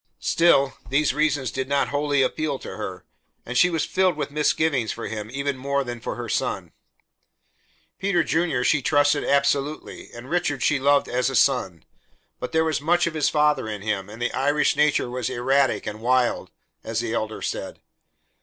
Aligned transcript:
Still, 0.19 0.77
these 0.89 1.13
reasons 1.13 1.51
did 1.51 1.69
not 1.69 1.89
wholly 1.89 2.23
appeal 2.23 2.57
to 2.57 2.75
her, 2.75 3.05
and 3.45 3.55
she 3.55 3.69
was 3.69 3.85
filled 3.85 4.17
with 4.17 4.31
misgivings 4.31 4.91
for 4.91 5.05
him 5.07 5.29
even 5.29 5.55
more 5.55 5.83
than 5.83 5.99
for 6.01 6.15
her 6.15 6.27
son. 6.27 6.71
Peter 7.99 8.23
Junior 8.23 8.63
she 8.63 8.81
trusted 8.81 9.23
absolutely 9.23 10.11
and 10.11 10.27
Richard 10.27 10.63
she 10.63 10.79
loved 10.79 11.07
as 11.07 11.29
a 11.29 11.35
son; 11.35 11.85
but 12.39 12.51
there 12.51 12.63
was 12.65 12.81
much 12.81 13.05
of 13.05 13.13
his 13.13 13.29
father 13.29 13.69
in 13.69 13.83
him, 13.83 14.09
and 14.09 14.19
the 14.19 14.33
Irish 14.33 14.75
nature 14.75 15.07
was 15.07 15.29
erratic 15.29 15.85
and 15.85 16.01
wild, 16.01 16.49
as 16.83 16.99
the 16.99 17.13
Elder 17.13 17.43
said. 17.43 17.79